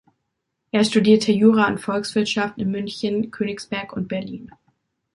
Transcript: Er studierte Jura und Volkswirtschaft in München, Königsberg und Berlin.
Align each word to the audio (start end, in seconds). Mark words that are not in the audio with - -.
Er 0.71 0.83
studierte 0.83 1.31
Jura 1.31 1.67
und 1.67 1.77
Volkswirtschaft 1.77 2.57
in 2.57 2.71
München, 2.71 3.29
Königsberg 3.29 3.93
und 3.93 4.07
Berlin. 4.07 4.49